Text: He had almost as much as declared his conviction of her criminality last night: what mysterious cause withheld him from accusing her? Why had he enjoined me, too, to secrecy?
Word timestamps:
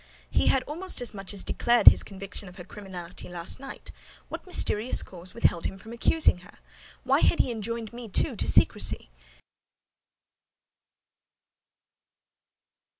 He 0.31 0.47
had 0.47 0.63
almost 0.63 0.99
as 0.99 1.13
much 1.13 1.31
as 1.31 1.43
declared 1.43 1.85
his 1.89 2.01
conviction 2.01 2.47
of 2.49 2.55
her 2.55 2.63
criminality 2.63 3.29
last 3.29 3.59
night: 3.59 3.91
what 4.29 4.47
mysterious 4.47 5.03
cause 5.03 5.35
withheld 5.35 5.65
him 5.65 5.77
from 5.77 5.93
accusing 5.93 6.39
her? 6.39 6.57
Why 7.03 7.19
had 7.19 7.39
he 7.39 7.51
enjoined 7.51 7.93
me, 7.93 8.09
too, 8.09 8.35
to 8.35 8.47
secrecy? 8.47 9.11